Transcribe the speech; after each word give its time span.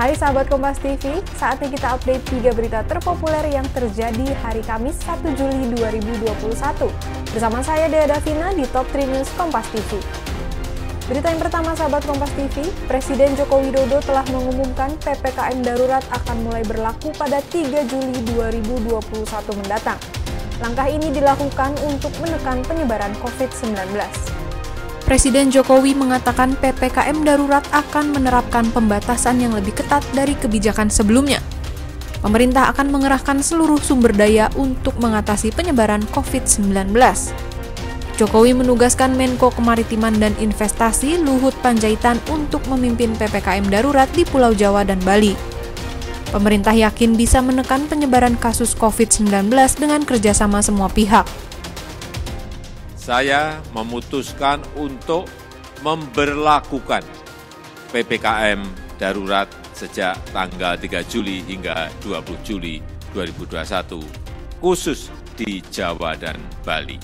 Hai 0.00 0.16
sahabat 0.16 0.48
Kompas 0.48 0.80
TV, 0.80 1.20
saatnya 1.36 1.68
kita 1.68 1.92
update 1.92 2.24
3 2.32 2.56
berita 2.56 2.80
terpopuler 2.88 3.44
yang 3.52 3.68
terjadi 3.68 4.32
hari 4.40 4.64
Kamis 4.64 4.96
1 5.04 5.20
Juli 5.36 5.76
2021. 5.76 6.88
Bersama 7.36 7.60
saya 7.60 7.84
Dea 7.84 8.08
Davina 8.08 8.48
di 8.56 8.64
Top 8.72 8.88
3 8.96 9.04
News 9.04 9.28
Kompas 9.36 9.68
TV. 9.68 10.00
Berita 11.04 11.28
yang 11.28 11.44
pertama 11.44 11.76
sahabat 11.76 12.00
Kompas 12.08 12.32
TV, 12.32 12.72
Presiden 12.88 13.36
Joko 13.36 13.60
Widodo 13.60 14.00
telah 14.00 14.24
mengumumkan 14.32 14.96
PPKM 15.04 15.60
darurat 15.60 16.04
akan 16.16 16.48
mulai 16.48 16.64
berlaku 16.64 17.12
pada 17.20 17.44
3 17.52 17.84
Juli 17.84 18.24
2021 18.32 19.04
mendatang. 19.52 20.00
Langkah 20.64 20.88
ini 20.88 21.12
dilakukan 21.12 21.76
untuk 21.84 22.16
menekan 22.24 22.64
penyebaran 22.64 23.12
COVID-19. 23.20 23.76
Presiden 25.10 25.50
Jokowi 25.50 25.98
mengatakan 25.98 26.54
PPKM 26.54 27.26
darurat 27.26 27.66
akan 27.74 28.14
menerapkan 28.14 28.62
pembatasan 28.70 29.42
yang 29.42 29.58
lebih 29.58 29.74
ketat 29.74 30.06
dari 30.14 30.38
kebijakan 30.38 30.86
sebelumnya. 30.86 31.42
Pemerintah 32.22 32.70
akan 32.70 32.94
mengerahkan 32.94 33.42
seluruh 33.42 33.82
sumber 33.82 34.14
daya 34.14 34.46
untuk 34.54 34.94
mengatasi 35.02 35.50
penyebaran 35.50 36.06
COVID-19. 36.14 36.94
Jokowi 38.22 38.54
menugaskan 38.54 39.18
Menko 39.18 39.50
Kemaritiman 39.50 40.14
dan 40.14 40.30
Investasi 40.38 41.18
Luhut 41.18 41.58
Panjaitan 41.58 42.22
untuk 42.30 42.62
memimpin 42.70 43.10
PPKM 43.18 43.66
darurat 43.66 44.06
di 44.14 44.22
Pulau 44.22 44.54
Jawa 44.54 44.86
dan 44.86 45.02
Bali. 45.02 45.34
Pemerintah 46.30 46.70
yakin 46.70 47.18
bisa 47.18 47.42
menekan 47.42 47.90
penyebaran 47.90 48.38
kasus 48.38 48.78
COVID-19 48.78 49.50
dengan 49.74 50.06
kerjasama 50.06 50.62
semua 50.62 50.86
pihak 50.86 51.49
saya 53.10 53.58
memutuskan 53.74 54.62
untuk 54.78 55.26
memberlakukan 55.82 57.02
PPKM 57.90 58.62
darurat 59.02 59.50
sejak 59.74 60.14
tanggal 60.30 60.78
3 60.78 61.10
Juli 61.10 61.42
hingga 61.42 61.90
20 62.06 62.46
Juli 62.46 62.78
2021, 63.10 64.62
khusus 64.62 65.10
di 65.34 65.58
Jawa 65.74 66.14
dan 66.14 66.38
Bali. 66.62 67.02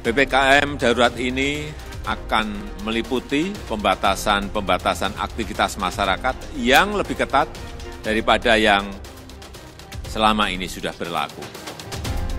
PPKM 0.00 0.80
darurat 0.80 1.12
ini 1.20 1.68
akan 2.08 2.56
meliputi 2.88 3.52
pembatasan-pembatasan 3.68 5.12
aktivitas 5.20 5.76
masyarakat 5.76 6.56
yang 6.56 6.96
lebih 6.96 7.20
ketat 7.20 7.52
daripada 8.00 8.56
yang 8.56 8.88
selama 10.08 10.48
ini 10.48 10.64
sudah 10.64 10.96
berlaku. 10.96 11.67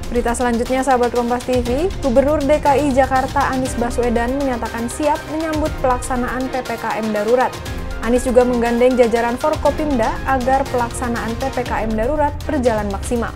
Berita 0.09 0.33
selanjutnya 0.33 0.81
sahabat 0.81 1.13
Kompas 1.13 1.45
TV, 1.45 1.85
Gubernur 2.01 2.41
DKI 2.41 2.97
Jakarta 2.97 3.53
Anies 3.53 3.77
Baswedan 3.77 4.41
menyatakan 4.41 4.89
siap 4.89 5.21
menyambut 5.29 5.69
pelaksanaan 5.85 6.49
PPKM 6.49 7.13
darurat. 7.13 7.53
Anies 8.01 8.25
juga 8.25 8.41
menggandeng 8.41 8.97
jajaran 8.97 9.37
Forkopimda 9.37 10.09
agar 10.25 10.65
pelaksanaan 10.73 11.29
PPKM 11.37 11.93
darurat 11.93 12.33
berjalan 12.49 12.89
maksimal. 12.89 13.29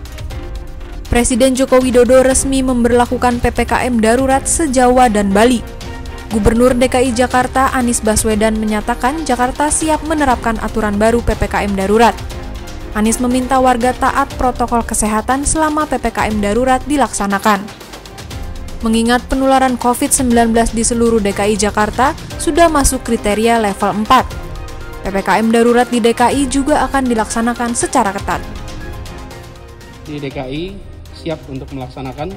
Presiden 1.06 1.54
Joko 1.54 1.78
Widodo 1.78 2.26
resmi 2.26 2.66
memberlakukan 2.66 3.38
PPKM 3.38 3.94
darurat 4.02 4.42
se-Jawa 4.42 5.06
dan 5.06 5.30
Bali. 5.30 5.62
Gubernur 6.34 6.74
DKI 6.74 7.14
Jakarta 7.14 7.70
Anies 7.70 8.02
Baswedan 8.02 8.58
menyatakan 8.58 9.22
Jakarta 9.22 9.70
siap 9.70 10.02
menerapkan 10.10 10.58
aturan 10.58 10.98
baru 10.98 11.22
PPKM 11.22 11.78
darurat. 11.78 12.18
Anies 12.94 13.18
meminta 13.18 13.58
warga 13.58 13.90
taat 13.90 14.30
protokol 14.38 14.86
kesehatan 14.86 15.42
selama 15.42 15.82
PPKM 15.82 16.38
darurat 16.38 16.78
dilaksanakan. 16.86 17.66
Mengingat 18.86 19.26
penularan 19.26 19.74
COVID-19 19.74 20.54
di 20.70 20.86
seluruh 20.86 21.18
DKI 21.18 21.58
Jakarta 21.58 22.14
sudah 22.38 22.70
masuk 22.70 23.02
kriteria 23.02 23.58
level 23.58 24.06
4. 24.06 25.10
PPKM 25.10 25.46
darurat 25.50 25.90
di 25.90 25.98
DKI 25.98 26.46
juga 26.46 26.86
akan 26.86 27.02
dilaksanakan 27.10 27.74
secara 27.74 28.14
ketat. 28.14 28.38
Di 30.06 30.22
DKI 30.22 30.78
siap 31.18 31.42
untuk 31.50 31.74
melaksanakan. 31.74 32.30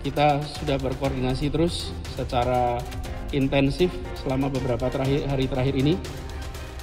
Kita 0.00 0.40
sudah 0.48 0.80
berkoordinasi 0.80 1.52
terus 1.52 1.92
secara 2.16 2.80
intensif 3.36 3.92
selama 4.24 4.48
beberapa 4.48 4.88
terakhir, 4.88 5.28
hari 5.28 5.44
terakhir 5.44 5.76
ini. 5.76 6.00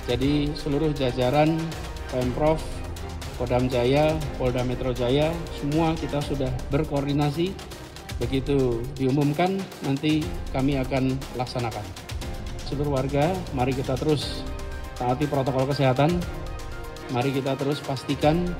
Jadi 0.06 0.54
seluruh 0.54 0.94
jajaran 0.94 1.58
Pemprov, 2.16 2.62
Kodam 3.36 3.68
Jaya, 3.68 4.16
Polda 4.40 4.64
Metro 4.64 4.96
Jaya, 4.96 5.32
semua 5.60 5.92
kita 6.00 6.24
sudah 6.24 6.52
berkoordinasi. 6.72 7.52
Begitu 8.16 8.80
diumumkan, 8.96 9.60
nanti 9.84 10.24
kami 10.56 10.80
akan 10.80 11.20
laksanakan. 11.36 11.84
Seluruh 12.64 12.96
warga, 12.96 13.36
mari 13.52 13.76
kita 13.76 14.00
terus 14.00 14.40
taati 14.96 15.28
protokol 15.28 15.68
kesehatan. 15.68 16.16
Mari 17.12 17.36
kita 17.36 17.60
terus 17.60 17.84
pastikan 17.84 18.56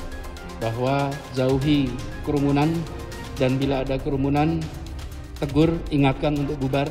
bahwa 0.60 1.08
jauhi 1.34 1.88
kerumunan 2.28 2.70
dan 3.40 3.56
bila 3.56 3.88
ada 3.88 3.96
kerumunan, 3.96 4.60
tegur, 5.40 5.72
ingatkan 5.92 6.36
untuk 6.36 6.60
bubar 6.60 6.88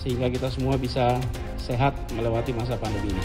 sehingga 0.00 0.32
kita 0.32 0.48
semua 0.48 0.80
bisa 0.80 1.20
sehat 1.60 1.92
melewati 2.16 2.56
masa 2.56 2.80
pandemi 2.80 3.12
ini. 3.12 3.24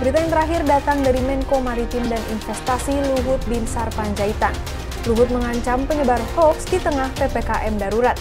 Berita 0.00 0.16
yang 0.16 0.32
terakhir 0.32 0.60
datang 0.64 1.04
dari 1.04 1.20
Menko 1.20 1.60
Maritim 1.60 2.00
dan 2.08 2.24
Investasi 2.32 3.04
Luhut 3.04 3.36
Binsar 3.44 3.84
Panjaitan. 3.92 4.56
Luhut 5.04 5.28
mengancam 5.28 5.84
penyebar 5.84 6.16
hoax 6.32 6.64
di 6.72 6.80
tengah 6.80 7.12
PPKM 7.20 7.76
darurat. 7.76 8.16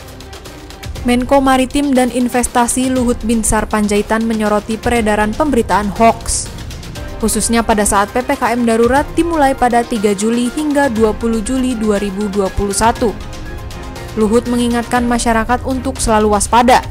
Menko 1.07 1.39
Maritim 1.39 1.95
dan 1.95 2.11
Investasi 2.11 2.91
Luhut 2.91 3.15
Binsar 3.23 3.63
Panjaitan 3.63 4.27
menyoroti 4.27 4.75
peredaran 4.75 5.31
pemberitaan 5.31 5.87
hoax. 5.95 6.51
Khususnya 7.23 7.63
pada 7.63 7.87
saat 7.87 8.11
PPKM 8.11 8.59
darurat 8.67 9.07
dimulai 9.15 9.55
pada 9.55 9.79
3 9.79 10.11
Juli 10.19 10.51
hingga 10.51 10.91
20 10.91 11.47
Juli 11.47 11.79
2021. 11.79 13.15
Luhut 14.19 14.43
mengingatkan 14.51 15.07
masyarakat 15.07 15.63
untuk 15.63 15.95
selalu 15.95 16.35
waspada 16.35 16.83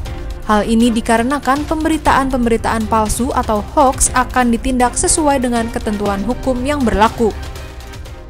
Hal 0.49 0.65
ini 0.65 0.89
dikarenakan 0.89 1.69
pemberitaan-pemberitaan 1.69 2.89
palsu 2.89 3.29
atau 3.29 3.61
hoax 3.77 4.09
akan 4.17 4.49
ditindak 4.49 4.97
sesuai 4.97 5.45
dengan 5.45 5.69
ketentuan 5.69 6.25
hukum 6.25 6.57
yang 6.65 6.81
berlaku. 6.81 7.29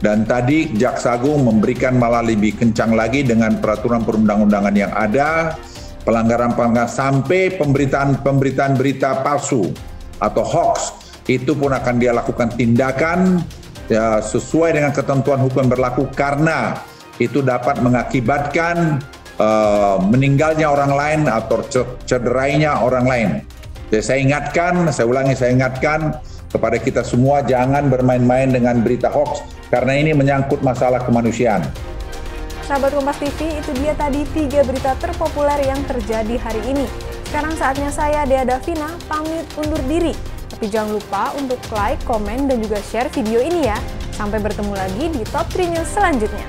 Dan 0.04 0.28
tadi 0.28 0.68
Jaksa 0.76 1.16
Agung 1.16 1.48
memberikan 1.48 1.96
malah 1.96 2.20
lebih 2.20 2.60
kencang 2.60 2.92
lagi 2.92 3.24
dengan 3.24 3.64
peraturan 3.64 4.04
perundang-undangan 4.04 4.76
yang 4.76 4.92
ada, 4.92 5.56
pelanggaran-pelanggaran 6.04 6.92
sampai 6.92 7.56
pemberitaan-pemberitaan 7.56 8.76
berita 8.76 9.24
palsu 9.24 9.72
atau 10.20 10.44
hoax 10.44 10.92
itu 11.32 11.56
pun 11.56 11.72
akan 11.72 12.04
dia 12.04 12.12
lakukan 12.12 12.52
tindakan 12.52 13.40
ya, 13.88 14.20
sesuai 14.20 14.76
dengan 14.76 14.92
ketentuan 14.92 15.40
hukum 15.40 15.72
berlaku 15.72 16.04
karena 16.12 16.84
itu 17.16 17.40
dapat 17.40 17.80
mengakibatkan 17.80 19.00
uh, 19.40 19.98
meninggalnya 20.04 20.68
orang 20.70 20.94
lain 20.94 21.22
atau 21.26 21.64
cederainya 22.06 22.84
orang 22.84 23.06
lain. 23.08 23.30
Jadi 23.90 24.04
saya 24.06 24.20
ingatkan, 24.22 24.74
saya 24.94 25.10
ulangi 25.10 25.34
saya 25.34 25.56
ingatkan 25.56 26.22
kepada 26.54 26.78
kita 26.78 27.02
semua 27.02 27.42
jangan 27.42 27.90
bermain-main 27.90 28.54
dengan 28.54 28.86
berita 28.86 29.10
hoax 29.10 29.42
karena 29.74 29.98
ini 29.98 30.12
menyangkut 30.14 30.62
masalah 30.62 31.02
kemanusiaan. 31.02 31.66
Sahabat 32.70 32.94
Kompas 32.94 33.18
TV, 33.18 33.50
itu 33.58 33.72
dia 33.82 33.98
tadi 33.98 34.22
tiga 34.30 34.62
berita 34.62 34.94
terpopuler 35.02 35.58
yang 35.66 35.82
terjadi 35.90 36.38
hari 36.38 36.62
ini. 36.70 36.86
Sekarang 37.26 37.58
saatnya 37.58 37.90
saya, 37.90 38.30
Dea 38.30 38.46
Davina, 38.46 38.94
pamit 39.10 39.42
undur 39.58 39.82
diri. 39.90 40.14
Tapi 40.54 40.70
jangan 40.70 41.02
lupa 41.02 41.34
untuk 41.34 41.58
like, 41.74 41.98
komen, 42.06 42.46
dan 42.46 42.62
juga 42.62 42.78
share 42.86 43.10
video 43.10 43.42
ini 43.42 43.66
ya. 43.66 43.78
Sampai 44.14 44.38
bertemu 44.38 44.74
lagi 44.78 45.10
di 45.10 45.22
Top 45.34 45.50
3 45.50 45.66
News 45.66 45.90
selanjutnya. 45.90 46.46